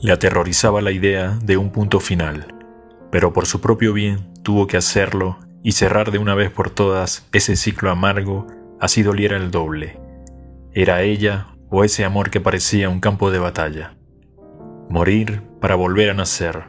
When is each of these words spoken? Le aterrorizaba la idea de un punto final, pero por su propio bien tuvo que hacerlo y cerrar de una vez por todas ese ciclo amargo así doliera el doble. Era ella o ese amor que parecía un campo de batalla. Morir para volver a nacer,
Le 0.00 0.12
aterrorizaba 0.12 0.80
la 0.80 0.92
idea 0.92 1.38
de 1.42 1.56
un 1.56 1.70
punto 1.70 1.98
final, 1.98 2.54
pero 3.10 3.32
por 3.32 3.46
su 3.46 3.60
propio 3.60 3.92
bien 3.92 4.32
tuvo 4.42 4.68
que 4.68 4.76
hacerlo 4.76 5.38
y 5.64 5.72
cerrar 5.72 6.12
de 6.12 6.18
una 6.18 6.36
vez 6.36 6.52
por 6.52 6.70
todas 6.70 7.28
ese 7.32 7.56
ciclo 7.56 7.90
amargo 7.90 8.46
así 8.80 9.02
doliera 9.02 9.36
el 9.36 9.50
doble. 9.50 9.98
Era 10.72 11.02
ella 11.02 11.48
o 11.68 11.82
ese 11.82 12.04
amor 12.04 12.30
que 12.30 12.40
parecía 12.40 12.88
un 12.88 13.00
campo 13.00 13.32
de 13.32 13.40
batalla. 13.40 13.96
Morir 14.88 15.42
para 15.60 15.74
volver 15.74 16.10
a 16.10 16.14
nacer, 16.14 16.66